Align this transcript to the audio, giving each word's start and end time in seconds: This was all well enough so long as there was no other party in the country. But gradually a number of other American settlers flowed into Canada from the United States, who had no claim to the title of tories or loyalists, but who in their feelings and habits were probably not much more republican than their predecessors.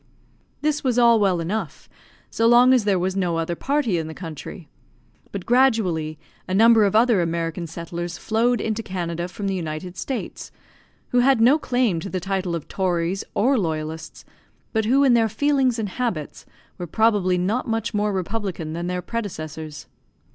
This 0.63 0.83
was 0.83 0.97
all 0.97 1.19
well 1.19 1.39
enough 1.39 1.87
so 2.31 2.47
long 2.47 2.73
as 2.73 2.85
there 2.85 2.97
was 2.97 3.15
no 3.15 3.37
other 3.37 3.53
party 3.55 3.99
in 3.99 4.07
the 4.07 4.15
country. 4.15 4.67
But 5.31 5.45
gradually 5.45 6.17
a 6.47 6.55
number 6.55 6.85
of 6.85 6.95
other 6.95 7.21
American 7.21 7.67
settlers 7.67 8.17
flowed 8.17 8.59
into 8.59 8.81
Canada 8.81 9.27
from 9.27 9.45
the 9.47 9.53
United 9.53 9.95
States, 9.95 10.51
who 11.09 11.19
had 11.19 11.39
no 11.39 11.59
claim 11.59 11.99
to 11.99 12.09
the 12.09 12.19
title 12.19 12.55
of 12.55 12.67
tories 12.67 13.23
or 13.35 13.59
loyalists, 13.59 14.25
but 14.73 14.85
who 14.85 15.03
in 15.03 15.13
their 15.13 15.29
feelings 15.29 15.77
and 15.77 15.89
habits 15.89 16.47
were 16.79 16.87
probably 16.87 17.37
not 17.37 17.67
much 17.67 17.93
more 17.93 18.11
republican 18.11 18.73
than 18.73 18.87
their 18.87 19.03
predecessors. 19.03 19.85